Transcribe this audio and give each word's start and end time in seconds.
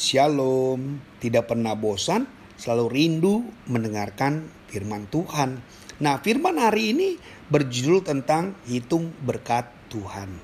Shalom, 0.00 0.96
tidak 1.20 1.52
pernah 1.52 1.76
bosan, 1.76 2.24
selalu 2.56 2.88
rindu 2.88 3.44
mendengarkan 3.68 4.48
firman 4.72 5.04
Tuhan. 5.12 5.60
Nah, 6.00 6.16
firman 6.24 6.56
hari 6.56 6.96
ini 6.96 7.20
berjudul 7.52 8.00
tentang 8.00 8.56
hitung 8.64 9.12
berkat 9.20 9.68
Tuhan. 9.92 10.40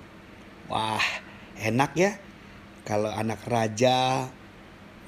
Wah, 0.69 1.01
enak 1.57 1.97
ya 1.97 2.21
kalau 2.85 3.09
anak 3.09 3.49
raja, 3.49 4.29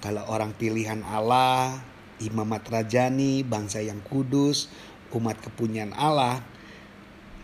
kalau 0.01 0.25
orang 0.33 0.57
pilihan 0.57 1.05
Allah, 1.05 1.85
imamat 2.17 2.73
rajani, 2.73 3.45
bangsa 3.45 3.85
yang 3.85 4.01
kudus, 4.01 4.73
umat 5.13 5.37
kepunyaan 5.45 5.93
Allah, 5.93 6.41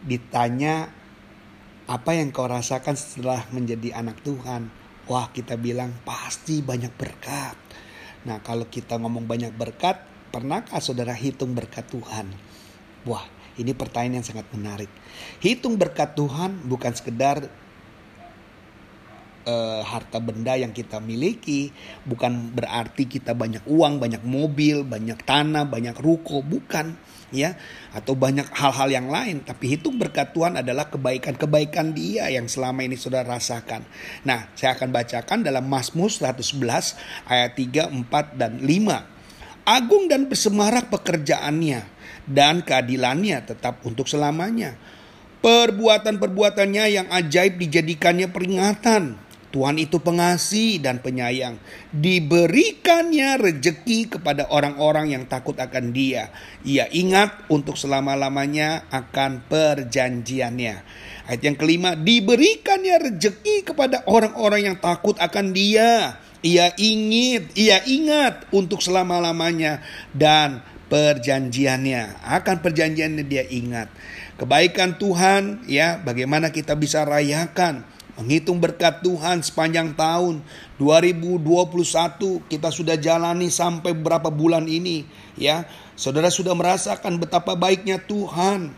ditanya 0.08 0.89
apa 1.84 2.16
yang 2.16 2.32
kau 2.32 2.48
rasakan 2.48 2.96
setelah 2.96 3.44
menjadi 3.52 3.93
anak 3.93 4.25
Tuhan? 4.25 4.83
Wah 5.04 5.29
kita 5.29 5.61
bilang 5.61 5.93
pasti 6.04 6.64
banyak 6.64 6.93
berkat. 6.96 7.57
Nah 8.25 8.40
kalau 8.40 8.64
kita 8.68 8.96
ngomong 8.96 9.29
banyak 9.29 9.53
berkat, 9.53 10.00
pernahkah 10.32 10.81
saudara 10.81 11.12
hitung 11.12 11.53
berkat 11.53 11.85
Tuhan? 11.93 12.32
Wah 13.04 13.25
ini 13.61 13.76
pertanyaan 13.76 14.25
yang 14.25 14.26
sangat 14.26 14.48
menarik. 14.50 14.89
Hitung 15.45 15.76
berkat 15.76 16.17
Tuhan 16.17 16.64
bukan 16.64 16.93
sekedar 16.96 17.46
uh, 19.46 19.80
harta 19.84 20.21
benda 20.21 20.57
yang 20.57 20.72
kita 20.72 20.98
miliki 21.00 21.71
bukan 22.04 22.53
berarti 22.53 23.07
kita 23.08 23.32
banyak 23.32 23.64
uang, 23.68 24.00
banyak 24.00 24.25
mobil, 24.25 24.82
banyak 24.84 25.20
tanah, 25.25 25.68
banyak 25.68 25.96
ruko, 26.00 26.40
bukan 26.40 26.96
ya 27.34 27.58
atau 27.90 28.14
banyak 28.14 28.46
hal-hal 28.54 28.89
yang 28.94 29.08
lain 29.11 29.43
tapi 29.43 29.75
itu 29.75 29.90
berkat 29.90 30.30
Tuhan 30.30 30.62
adalah 30.62 30.86
kebaikan-kebaikan 30.86 31.90
dia 31.90 32.30
yang 32.30 32.47
selama 32.47 32.86
ini 32.86 32.94
sudah 32.94 33.27
rasakan. 33.27 33.83
Nah, 34.22 34.55
saya 34.55 34.78
akan 34.78 34.95
bacakan 34.95 35.42
dalam 35.42 35.67
Mazmur 35.67 36.09
111 36.09 36.95
ayat 37.27 37.53
3, 37.59 37.91
4 37.91 38.39
dan 38.39 38.62
5. 38.62 39.15
Agung 39.65 40.12
dan 40.12 40.28
bersemarak 40.28 40.92
pekerjaannya 40.92 41.89
dan 42.28 42.61
keadilannya 42.61 43.42
tetap 43.45 43.81
untuk 43.89 44.06
selamanya. 44.06 44.77
Perbuatan-perbuatannya 45.45 46.84
yang 46.89 47.09
ajaib 47.12 47.61
dijadikannya 47.61 48.33
peringatan 48.33 49.23
Tuhan 49.55 49.78
itu 49.78 50.02
pengasih 50.02 50.83
dan 50.83 50.98
penyayang. 50.98 51.62
Diberikannya 51.94 53.38
rejeki 53.38 54.19
kepada 54.19 54.50
orang-orang 54.50 55.14
yang 55.14 55.30
takut 55.30 55.55
akan 55.55 55.94
dia. 55.94 56.34
Ia 56.66 56.91
ingat 56.91 57.47
untuk 57.47 57.78
selama-lamanya 57.78 58.91
akan 58.91 59.47
perjanjiannya. 59.47 60.75
Ayat 61.30 61.41
yang 61.47 61.55
kelima, 61.55 61.94
diberikannya 61.94 63.14
rejeki 63.14 63.62
kepada 63.62 64.02
orang-orang 64.10 64.75
yang 64.75 64.77
takut 64.82 65.14
akan 65.22 65.55
dia. 65.55 66.19
Ia 66.42 66.75
ingin, 66.75 67.47
ia 67.55 67.78
ingat 67.86 68.50
untuk 68.50 68.82
selama-lamanya 68.82 69.86
dan 70.10 70.66
perjanjiannya. 70.91 72.27
Akan 72.27 72.58
perjanjiannya 72.58 73.22
dia 73.22 73.47
ingat. 73.47 73.86
Kebaikan 74.34 74.98
Tuhan 74.98 75.62
ya, 75.70 76.02
bagaimana 76.02 76.50
kita 76.50 76.75
bisa 76.75 77.06
rayakan 77.06 77.94
Menghitung 78.15 78.62
berkat 78.62 79.03
Tuhan 79.03 79.43
sepanjang 79.43 79.98
tahun 79.98 80.39
2021 80.79 81.43
kita 82.47 82.71
sudah 82.71 82.95
jalani 82.95 83.51
sampai 83.51 83.91
berapa 83.91 84.31
bulan 84.31 84.71
ini 84.71 85.03
ya. 85.34 85.67
Saudara 85.98 86.31
sudah 86.31 86.55
merasakan 86.55 87.19
betapa 87.19 87.59
baiknya 87.59 87.98
Tuhan. 87.98 88.71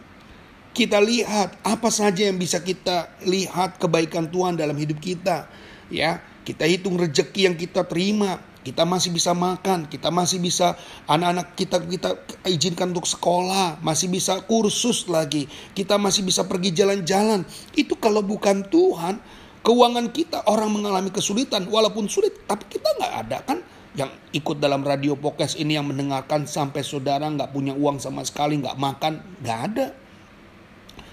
Kita 0.73 1.01
lihat 1.01 1.57
apa 1.65 1.89
saja 1.89 2.29
yang 2.29 2.37
bisa 2.37 2.61
kita 2.61 3.13
lihat 3.25 3.77
kebaikan 3.81 4.29
Tuhan 4.29 4.57
dalam 4.57 4.77
hidup 4.77 5.01
kita 5.01 5.49
ya. 5.93 6.21
Kita 6.47 6.63
hitung 6.63 6.95
rejeki 6.95 7.51
yang 7.51 7.59
kita 7.59 7.83
terima, 7.91 8.39
kita 8.63 8.87
masih 8.87 9.11
bisa 9.11 9.35
makan, 9.35 9.91
kita 9.91 10.15
masih 10.15 10.39
bisa 10.39 10.79
anak-anak 11.11 11.59
kita 11.59 11.83
kita 11.83 12.11
izinkan 12.47 12.95
untuk 12.95 13.11
sekolah, 13.11 13.83
masih 13.83 14.07
bisa 14.07 14.39
kursus 14.47 15.11
lagi, 15.11 15.51
kita 15.75 15.99
masih 15.99 16.23
bisa 16.23 16.47
pergi 16.47 16.71
jalan-jalan. 16.71 17.43
Itu 17.75 17.99
kalau 17.99 18.23
bukan 18.23 18.63
Tuhan, 18.71 19.19
keuangan 19.67 20.15
kita 20.15 20.47
orang 20.47 20.71
mengalami 20.71 21.11
kesulitan 21.11 21.67
walaupun 21.67 22.07
sulit, 22.07 22.47
tapi 22.47 22.63
kita 22.71 22.95
nggak 22.95 23.15
ada 23.27 23.39
kan 23.43 23.59
yang 23.99 24.15
ikut 24.31 24.63
dalam 24.63 24.87
radio 24.87 25.19
podcast 25.19 25.59
ini 25.59 25.75
yang 25.75 25.91
mendengarkan 25.91 26.47
sampai 26.47 26.87
saudara 26.87 27.27
nggak 27.27 27.51
punya 27.51 27.75
uang 27.75 27.99
sama 27.99 28.23
sekali, 28.23 28.63
nggak 28.63 28.79
makan, 28.79 29.19
nggak 29.43 29.61
ada. 29.73 29.87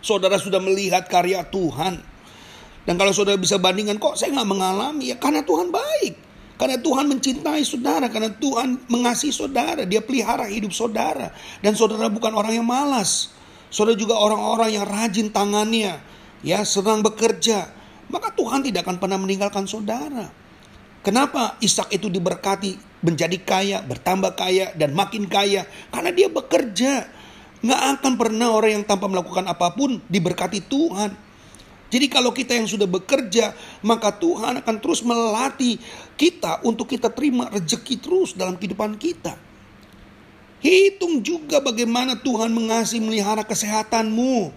Saudara 0.03 0.37
sudah 0.37 0.61
melihat 0.61 1.09
karya 1.09 1.41
Tuhan. 1.47 2.12
Dan 2.83 2.99
kalau 2.99 3.15
saudara 3.15 3.39
bisa 3.39 3.55
bandingkan, 3.55 3.95
kok 3.95 4.19
saya 4.19 4.35
nggak 4.35 4.49
mengalami? 4.49 5.11
Ya 5.11 5.17
karena 5.19 5.43
Tuhan 5.43 5.71
baik. 5.71 6.13
Karena 6.53 6.77
Tuhan 6.79 7.05
mencintai 7.09 7.63
saudara, 7.65 8.07
karena 8.07 8.29
Tuhan 8.29 8.87
mengasihi 8.87 9.33
saudara, 9.33 9.83
dia 9.89 9.99
pelihara 9.99 10.45
hidup 10.45 10.69
saudara. 10.71 11.33
Dan 11.59 11.73
saudara 11.73 12.07
bukan 12.07 12.31
orang 12.35 12.53
yang 12.61 12.67
malas. 12.67 13.33
Saudara 13.73 13.97
juga 13.97 14.15
orang-orang 14.21 14.77
yang 14.77 14.85
rajin 14.85 15.33
tangannya, 15.33 15.97
ya 16.45 16.61
senang 16.61 17.01
bekerja. 17.01 17.73
Maka 18.13 18.29
Tuhan 18.37 18.61
tidak 18.61 18.85
akan 18.85 19.01
pernah 19.01 19.17
meninggalkan 19.17 19.65
saudara. 19.65 20.29
Kenapa 21.01 21.57
Ishak 21.59 21.89
itu 21.89 22.07
diberkati 22.07 23.01
menjadi 23.01 23.35
kaya, 23.41 23.81
bertambah 23.83 24.37
kaya, 24.37 24.71
dan 24.77 24.93
makin 24.93 25.25
kaya? 25.25 25.65
Karena 25.89 26.13
dia 26.13 26.29
bekerja. 26.29 27.09
Nggak 27.65 27.81
akan 27.99 28.13
pernah 28.15 28.53
orang 28.53 28.71
yang 28.79 28.85
tanpa 28.85 29.09
melakukan 29.09 29.49
apa 29.49 29.73
pun 29.73 29.99
diberkati 30.05 30.63
Tuhan. 30.69 31.11
Jadi 31.93 32.09
kalau 32.09 32.33
kita 32.33 32.57
yang 32.57 32.65
sudah 32.65 32.89
bekerja, 32.89 33.53
maka 33.85 34.09
Tuhan 34.09 34.65
akan 34.65 34.75
terus 34.81 35.05
melatih 35.05 35.77
kita 36.17 36.65
untuk 36.65 36.89
kita 36.89 37.13
terima 37.13 37.53
rejeki 37.53 38.01
terus 38.01 38.33
dalam 38.33 38.57
kehidupan 38.57 38.97
kita. 38.97 39.37
Hitung 40.57 41.21
juga 41.21 41.61
bagaimana 41.61 42.17
Tuhan 42.17 42.49
mengasihi 42.49 42.97
melihara 42.97 43.45
kesehatanmu. 43.45 44.49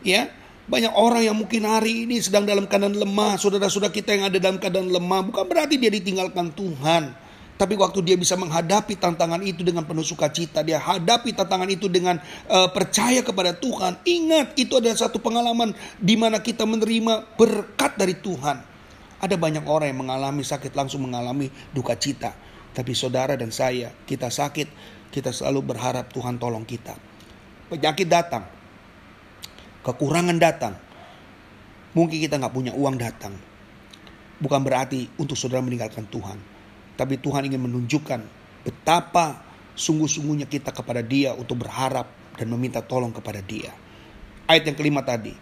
Ya, 0.00 0.32
banyak 0.64 0.96
orang 0.96 1.28
yang 1.28 1.36
mungkin 1.36 1.68
hari 1.68 2.08
ini 2.08 2.24
sedang 2.24 2.48
dalam 2.48 2.64
keadaan 2.64 2.96
lemah, 2.96 3.36
saudara-saudara 3.36 3.92
kita 3.92 4.16
yang 4.16 4.32
ada 4.32 4.40
dalam 4.40 4.56
keadaan 4.56 4.88
lemah, 4.88 5.28
bukan 5.28 5.44
berarti 5.44 5.76
dia 5.76 5.92
ditinggalkan 5.92 6.56
Tuhan. 6.56 7.25
Tapi 7.56 7.72
waktu 7.72 8.04
dia 8.04 8.20
bisa 8.20 8.36
menghadapi 8.36 9.00
tantangan 9.00 9.40
itu 9.40 9.64
dengan 9.64 9.88
penuh 9.88 10.04
sukacita, 10.04 10.60
dia 10.60 10.76
hadapi 10.76 11.32
tantangan 11.32 11.64
itu 11.72 11.88
dengan 11.88 12.20
uh, 12.52 12.68
percaya 12.68 13.24
kepada 13.24 13.56
Tuhan. 13.56 13.96
Ingat, 14.04 14.60
itu 14.60 14.76
adalah 14.76 14.92
satu 14.92 15.16
pengalaman 15.24 15.72
di 15.96 16.20
mana 16.20 16.44
kita 16.44 16.68
menerima 16.68 17.32
berkat 17.40 17.96
dari 17.96 18.12
Tuhan. 18.20 18.60
Ada 19.24 19.40
banyak 19.40 19.64
orang 19.64 19.88
yang 19.88 20.04
mengalami 20.04 20.44
sakit 20.44 20.76
langsung 20.76 21.08
mengalami 21.08 21.48
duka 21.72 21.96
cita. 21.96 22.36
Tapi 22.76 22.92
saudara 22.92 23.32
dan 23.40 23.48
saya, 23.48 23.88
kita 24.04 24.28
sakit, 24.28 24.68
kita 25.08 25.32
selalu 25.32 25.72
berharap 25.72 26.12
Tuhan 26.12 26.36
tolong 26.36 26.68
kita. 26.68 26.92
Penyakit 27.72 28.04
datang, 28.04 28.44
kekurangan 29.80 30.36
datang, 30.36 30.76
mungkin 31.96 32.20
kita 32.20 32.36
nggak 32.36 32.52
punya 32.52 32.76
uang 32.76 33.00
datang. 33.00 33.32
Bukan 34.36 34.60
berarti 34.60 35.08
untuk 35.16 35.40
saudara 35.40 35.64
meninggalkan 35.64 36.04
Tuhan 36.12 36.55
tapi 36.96 37.20
Tuhan 37.20 37.44
ingin 37.46 37.60
menunjukkan 37.60 38.20
betapa 38.64 39.44
sungguh-sungguhnya 39.76 40.48
kita 40.48 40.72
kepada 40.72 41.04
dia 41.04 41.36
untuk 41.36 41.62
berharap 41.62 42.08
dan 42.34 42.48
meminta 42.48 42.80
tolong 42.80 43.12
kepada 43.12 43.44
dia. 43.44 43.70
Ayat 44.48 44.72
yang 44.72 44.76
kelima 44.76 45.04
tadi. 45.04 45.36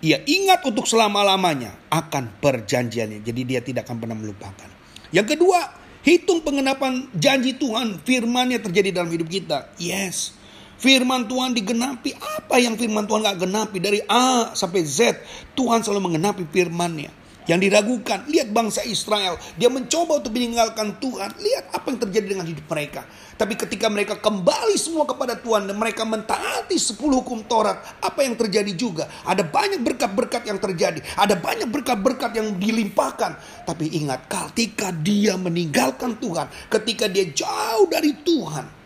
Ia 0.00 0.16
ingat 0.24 0.64
untuk 0.64 0.88
selama-lamanya 0.88 1.76
akan 1.92 2.40
perjanjiannya. 2.40 3.20
Jadi 3.20 3.40
dia 3.44 3.60
tidak 3.60 3.84
akan 3.84 4.00
pernah 4.00 4.16
melupakan. 4.16 4.70
Yang 5.12 5.36
kedua, 5.36 5.60
hitung 6.00 6.40
pengenapan 6.40 7.04
janji 7.12 7.52
Tuhan. 7.60 8.00
Firmannya 8.00 8.64
terjadi 8.64 8.96
dalam 8.96 9.12
hidup 9.12 9.28
kita. 9.28 9.68
Yes. 9.76 10.32
Firman 10.80 11.28
Tuhan 11.28 11.52
digenapi. 11.52 12.16
Apa 12.16 12.56
yang 12.56 12.80
firman 12.80 13.04
Tuhan 13.04 13.28
gak 13.28 13.44
genapi? 13.44 13.76
Dari 13.76 14.00
A 14.08 14.56
sampai 14.56 14.80
Z. 14.88 15.20
Tuhan 15.52 15.84
selalu 15.84 16.08
mengenapi 16.08 16.48
firmannya 16.48 17.19
yang 17.50 17.58
diragukan. 17.58 18.30
Lihat 18.30 18.54
bangsa 18.54 18.86
Israel, 18.86 19.34
dia 19.58 19.66
mencoba 19.66 20.22
untuk 20.22 20.30
meninggalkan 20.30 21.02
Tuhan. 21.02 21.34
Lihat 21.34 21.74
apa 21.74 21.86
yang 21.90 21.98
terjadi 22.06 22.26
dengan 22.38 22.46
hidup 22.46 22.62
mereka. 22.70 23.02
Tapi 23.34 23.58
ketika 23.58 23.90
mereka 23.90 24.14
kembali 24.22 24.78
semua 24.78 25.02
kepada 25.02 25.34
Tuhan 25.34 25.66
dan 25.66 25.74
mereka 25.74 26.06
mentaati 26.06 26.78
10 26.78 26.94
hukum 26.94 27.42
Taurat, 27.42 27.82
apa 27.98 28.22
yang 28.22 28.38
terjadi 28.38 28.70
juga? 28.78 29.10
Ada 29.26 29.42
banyak 29.42 29.82
berkat-berkat 29.82 30.46
yang 30.46 30.62
terjadi, 30.62 31.02
ada 31.18 31.34
banyak 31.34 31.66
berkat-berkat 31.66 32.38
yang 32.38 32.54
dilimpahkan. 32.54 33.66
Tapi 33.66 33.98
ingat, 33.98 34.30
ketika 34.30 34.94
dia 34.94 35.34
meninggalkan 35.34 36.14
Tuhan, 36.22 36.46
ketika 36.70 37.10
dia 37.10 37.26
jauh 37.34 37.90
dari 37.90 38.14
Tuhan, 38.22 38.78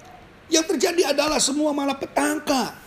yang 0.48 0.64
terjadi 0.64 1.12
adalah 1.12 1.42
semua 1.42 1.74
malah 1.74 1.98
petangka 1.98 2.83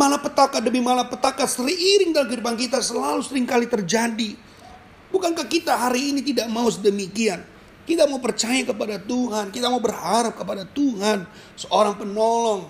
Malapetaka 0.00 0.64
demi 0.64 0.80
malapetaka 0.80 1.44
seiring 1.44 2.16
dalam 2.16 2.32
kehidupan 2.32 2.56
kita 2.56 2.80
selalu 2.80 3.20
sering 3.20 3.44
kali 3.44 3.68
terjadi. 3.68 4.32
Bukankah 5.12 5.44
kita 5.44 5.76
hari 5.76 6.16
ini 6.16 6.24
tidak 6.24 6.48
mau 6.48 6.64
sedemikian? 6.72 7.44
Kita 7.84 8.08
mau 8.08 8.16
percaya 8.16 8.64
kepada 8.64 8.96
Tuhan, 8.96 9.52
kita 9.52 9.68
mau 9.68 9.76
berharap 9.76 10.40
kepada 10.40 10.64
Tuhan, 10.64 11.28
seorang 11.52 12.00
penolong. 12.00 12.64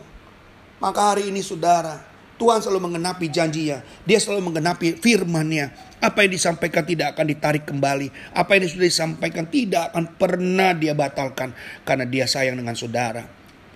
Maka 0.83 1.15
hari 1.15 1.31
ini 1.31 1.39
saudara, 1.39 2.03
Tuhan 2.41 2.59
selalu 2.65 2.91
menggenapi 2.91 3.31
janjinya. 3.31 3.85
Dia 4.03 4.19
selalu 4.19 4.51
menggenapi 4.51 4.99
firman-Nya. 4.99 5.71
Apa 6.03 6.25
yang 6.25 6.35
disampaikan 6.35 6.83
tidak 6.83 7.15
akan 7.15 7.31
ditarik 7.31 7.63
kembali. 7.69 8.11
Apa 8.33 8.59
yang 8.59 8.67
sudah 8.67 8.89
disampaikan 8.89 9.45
tidak 9.47 9.93
akan 9.93 10.19
pernah 10.19 10.73
dia 10.73 10.97
batalkan. 10.97 11.55
Karena 11.87 12.09
dia 12.09 12.25
sayang 12.25 12.57
dengan 12.57 12.73
saudara. 12.73 13.23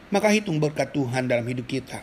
Maka 0.09 0.33
hitung 0.33 0.57
berkat 0.57 0.97
Tuhan 0.97 1.29
dalam 1.29 1.45
hidup 1.45 1.69
kita. 1.69 2.01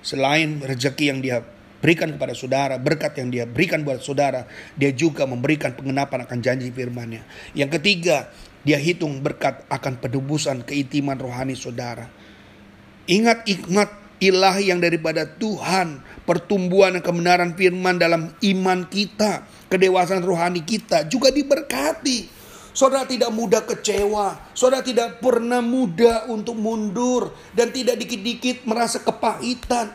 Selain 0.00 0.60
rezeki 0.64 1.04
yang 1.12 1.20
dia 1.20 1.44
berikan 1.80 2.12
kepada 2.12 2.36
saudara, 2.36 2.76
berkat 2.76 3.16
yang 3.16 3.28
dia 3.32 3.44
berikan 3.48 3.80
buat 3.84 4.04
saudara, 4.04 4.44
dia 4.76 4.92
juga 4.92 5.24
memberikan 5.24 5.72
pengenapan 5.72 6.28
akan 6.28 6.38
janji 6.44 6.68
firman-Nya. 6.68 7.24
Yang 7.56 7.80
ketiga, 7.80 8.28
dia 8.60 8.76
hitung 8.76 9.24
berkat 9.24 9.64
akan 9.72 9.96
penebusan 10.00 10.64
keintiman 10.68 11.16
rohani 11.16 11.56
saudara. 11.56 12.08
Ingat-ingat 13.08 14.20
ilahi 14.20 14.68
yang 14.68 14.78
daripada 14.84 15.24
Tuhan, 15.24 16.04
pertumbuhan 16.28 17.00
dan 17.00 17.02
kebenaran 17.02 17.50
firman 17.56 17.96
dalam 17.96 18.36
iman 18.44 18.78
kita, 18.86 19.48
kedewasaan 19.72 20.20
rohani 20.20 20.60
kita 20.60 21.08
juga 21.08 21.32
diberkati. 21.32 22.39
Saudara 22.70 23.02
tidak 23.02 23.34
mudah 23.34 23.66
kecewa, 23.66 24.54
saudara 24.54 24.86
tidak 24.86 25.18
pernah 25.18 25.58
mudah 25.58 26.30
untuk 26.30 26.54
mundur 26.54 27.34
dan 27.50 27.74
tidak 27.74 27.98
dikit-dikit 27.98 28.62
merasa 28.62 29.02
kepahitan. 29.02 29.90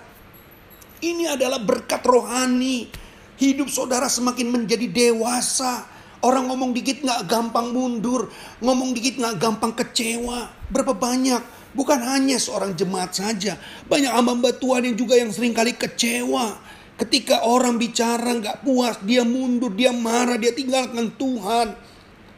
Ini 0.99 1.39
adalah 1.39 1.63
berkat 1.63 2.03
rohani. 2.03 2.91
Hidup 3.35 3.67
saudara 3.67 4.07
semakin 4.07 4.47
menjadi 4.51 4.87
dewasa. 4.91 5.87
Orang 6.23 6.49
ngomong 6.49 6.73
dikit 6.73 7.05
nggak 7.05 7.27
gampang 7.29 7.69
mundur, 7.69 8.31
ngomong 8.59 8.95
dikit 8.97 9.21
nggak 9.21 9.35
gampang 9.37 9.77
kecewa. 9.77 10.49
Berapa 10.71 10.97
banyak 10.97 11.41
Bukan 11.75 11.99
hanya 12.07 12.39
seorang 12.39 12.71
jemaat 12.71 13.11
saja. 13.11 13.59
Banyak 13.91 14.07
hamba 14.07 14.55
Tuhan 14.55 14.87
yang 14.87 14.95
juga 14.95 15.19
yang 15.19 15.29
sering 15.35 15.51
kali 15.51 15.75
kecewa. 15.75 16.55
Ketika 16.95 17.43
orang 17.43 17.75
bicara 17.75 18.31
nggak 18.31 18.63
puas, 18.63 18.95
dia 19.03 19.27
mundur, 19.27 19.75
dia 19.75 19.91
marah, 19.91 20.39
dia 20.39 20.55
tinggalkan 20.55 21.11
Tuhan. 21.19 21.75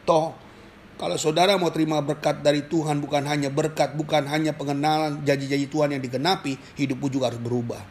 Toh, 0.08 0.32
kalau 0.96 1.20
saudara 1.20 1.60
mau 1.60 1.68
terima 1.68 2.00
berkat 2.00 2.40
dari 2.40 2.64
Tuhan, 2.64 3.04
bukan 3.04 3.28
hanya 3.28 3.52
berkat, 3.52 3.94
bukan 4.00 4.24
hanya 4.32 4.56
pengenalan 4.56 5.20
janji-janji 5.28 5.68
Tuhan 5.68 5.94
yang 5.94 6.02
digenapi, 6.02 6.56
hidupmu 6.80 7.12
juga 7.12 7.28
harus 7.30 7.44
berubah. 7.44 7.84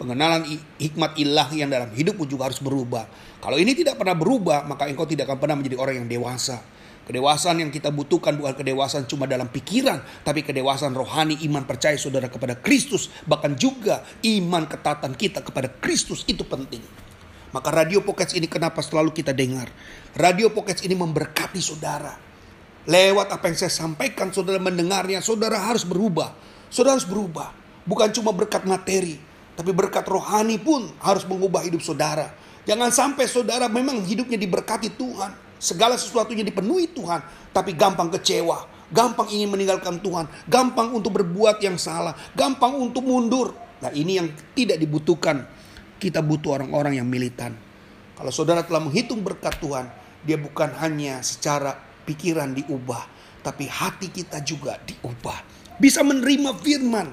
Pengenalan 0.00 0.42
hikmat 0.80 1.14
ilah 1.20 1.46
yang 1.54 1.70
dalam 1.70 1.92
hidupmu 1.94 2.26
juga 2.26 2.50
harus 2.50 2.58
berubah. 2.58 3.06
Kalau 3.38 3.54
ini 3.54 3.76
tidak 3.76 4.00
pernah 4.00 4.16
berubah, 4.18 4.66
maka 4.66 4.90
engkau 4.90 5.06
tidak 5.06 5.30
akan 5.30 5.38
pernah 5.38 5.56
menjadi 5.60 5.76
orang 5.78 5.94
yang 6.02 6.08
dewasa. 6.10 6.58
Kedewasaan 7.04 7.60
yang 7.60 7.68
kita 7.68 7.92
butuhkan 7.92 8.34
bukan 8.40 8.56
kedewasaan 8.56 9.04
cuma 9.04 9.28
dalam 9.28 9.52
pikiran, 9.52 10.00
tapi 10.24 10.40
kedewasaan 10.40 10.96
rohani 10.96 11.36
iman 11.46 11.68
percaya 11.68 12.00
saudara 12.00 12.32
kepada 12.32 12.56
Kristus, 12.56 13.12
bahkan 13.28 13.52
juga 13.54 14.00
iman 14.24 14.64
ketatan 14.64 15.12
kita 15.12 15.44
kepada 15.44 15.68
Kristus 15.68 16.24
itu 16.24 16.42
penting. 16.48 16.80
Maka 17.54 17.70
radio 17.70 18.02
pocket 18.02 18.34
ini 18.34 18.50
kenapa 18.50 18.82
selalu 18.82 19.14
kita 19.14 19.30
dengar? 19.30 19.70
Radio 20.18 20.50
pocket 20.50 20.82
ini 20.82 20.98
memberkati 20.98 21.62
saudara. 21.62 22.10
Lewat 22.82 23.30
apa 23.30 23.46
yang 23.46 23.54
saya 23.54 23.70
sampaikan, 23.70 24.34
saudara 24.34 24.58
mendengarnya, 24.58 25.22
saudara 25.22 25.62
harus 25.62 25.86
berubah. 25.86 26.34
Saudara 26.66 26.98
harus 26.98 27.06
berubah. 27.06 27.54
Bukan 27.86 28.10
cuma 28.10 28.34
berkat 28.34 28.66
materi, 28.66 29.22
tapi 29.54 29.70
berkat 29.70 30.02
rohani 30.10 30.58
pun 30.58 30.90
harus 30.98 31.22
mengubah 31.30 31.62
hidup 31.62 31.78
saudara. 31.78 32.34
Jangan 32.66 32.90
sampai 32.90 33.30
saudara 33.30 33.70
memang 33.70 34.02
hidupnya 34.02 34.34
diberkati 34.34 34.90
Tuhan 34.98 35.30
segala 35.62 35.94
sesuatunya 35.94 36.42
dipenuhi 36.42 36.90
Tuhan, 36.90 37.22
tapi 37.54 37.78
gampang 37.78 38.10
kecewa, 38.18 38.66
gampang 38.90 39.30
ingin 39.30 39.54
meninggalkan 39.54 40.02
Tuhan, 40.02 40.26
gampang 40.50 40.90
untuk 40.90 41.22
berbuat 41.22 41.62
yang 41.62 41.78
salah, 41.78 42.18
gampang 42.34 42.74
untuk 42.82 43.06
mundur. 43.06 43.54
Nah, 43.78 43.94
ini 43.94 44.18
yang 44.18 44.28
tidak 44.58 44.82
dibutuhkan. 44.82 45.46
Kita 46.04 46.20
butuh 46.20 46.60
orang-orang 46.60 47.00
yang 47.00 47.08
militan. 47.08 47.56
Kalau 48.12 48.28
saudara 48.28 48.60
telah 48.60 48.84
menghitung 48.84 49.24
berkat 49.24 49.56
Tuhan, 49.56 49.88
dia 50.20 50.36
bukan 50.36 50.68
hanya 50.76 51.24
secara 51.24 51.72
pikiran 52.04 52.52
diubah, 52.52 53.08
tapi 53.40 53.64
hati 53.64 54.12
kita 54.12 54.44
juga 54.44 54.76
diubah. 54.84 55.40
Bisa 55.80 56.04
menerima 56.04 56.60
firman 56.60 57.08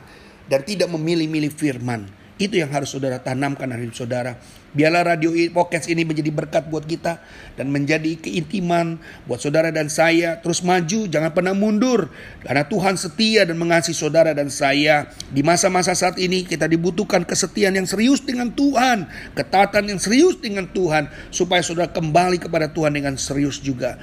dan 0.52 0.68
tidak 0.68 0.92
memilih-milih 0.92 1.56
firman. 1.56 2.04
Itu 2.42 2.58
yang 2.58 2.74
harus 2.74 2.90
saudara 2.90 3.22
tanamkan 3.22 3.70
dalam 3.70 3.94
saudara. 3.94 4.34
Biarlah 4.74 5.14
radio 5.14 5.30
podcast 5.54 5.86
ini 5.86 6.02
menjadi 6.02 6.34
berkat 6.34 6.66
buat 6.74 6.90
kita 6.90 7.22
dan 7.54 7.70
menjadi 7.70 8.18
keintiman 8.18 8.98
buat 9.30 9.38
saudara 9.38 9.70
dan 9.70 9.94
saya. 9.94 10.42
Terus 10.42 10.66
maju, 10.66 11.06
jangan 11.06 11.30
pernah 11.38 11.54
mundur. 11.54 12.10
Karena 12.42 12.66
Tuhan 12.66 12.98
setia 12.98 13.46
dan 13.46 13.62
mengasihi 13.62 13.94
saudara 13.94 14.34
dan 14.34 14.50
saya. 14.50 15.14
Di 15.30 15.46
masa-masa 15.46 15.94
saat 15.94 16.18
ini 16.18 16.42
kita 16.42 16.66
dibutuhkan 16.66 17.22
kesetiaan 17.22 17.78
yang 17.78 17.86
serius 17.86 18.26
dengan 18.26 18.50
Tuhan. 18.50 19.06
Ketatan 19.38 19.94
yang 19.94 20.02
serius 20.02 20.42
dengan 20.42 20.66
Tuhan. 20.66 21.14
Supaya 21.30 21.62
saudara 21.62 21.94
kembali 21.94 22.42
kepada 22.42 22.74
Tuhan 22.74 22.98
dengan 22.98 23.22
serius 23.22 23.62
juga. 23.62 24.02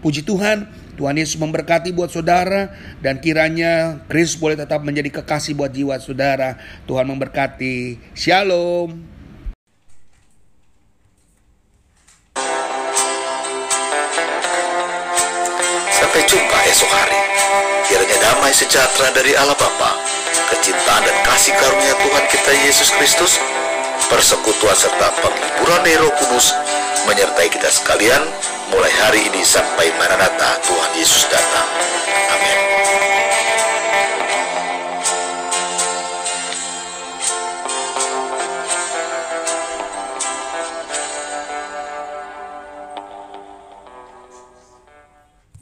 Puji 0.00 0.24
Tuhan, 0.24 0.64
Tuhan 0.96 1.12
Yesus 1.12 1.36
memberkati 1.36 1.92
buat 1.92 2.08
saudara 2.08 2.72
dan 3.04 3.20
kiranya 3.20 4.00
Kristus 4.08 4.40
boleh 4.40 4.56
tetap 4.56 4.80
menjadi 4.80 5.20
kekasih 5.20 5.52
buat 5.52 5.68
jiwa 5.68 6.00
saudara. 6.00 6.56
Tuhan 6.88 7.04
memberkati. 7.04 8.00
Shalom. 8.16 8.96
Sampai 15.92 16.22
jumpa 16.24 16.58
esok 16.72 16.90
hari. 16.96 17.20
Kiranya 17.92 18.16
damai 18.24 18.56
sejahtera 18.56 19.12
dari 19.12 19.36
Allah 19.36 19.52
Bapa, 19.52 20.00
kecintaan 20.48 21.04
dan 21.04 21.16
kasih 21.28 21.52
karunia 21.60 21.92
Tuhan 22.00 22.24
kita 22.32 22.52
Yesus 22.64 22.88
Kristus, 22.96 23.36
persekutuan 24.08 24.72
serta 24.72 25.12
penghiburan 25.20 25.84
Roh 26.00 26.14
Kudus 26.16 26.56
menyertai 27.04 27.52
kita 27.52 27.68
sekalian 27.68 28.24
mulai 28.70 28.94
hari 29.02 29.20
ini 29.26 29.42
sampai 29.42 29.90
Maranatha 29.98 30.62
Tuhan 30.62 30.90
Yesus 30.94 31.26
datang. 31.26 31.68
Amin. 32.30 32.59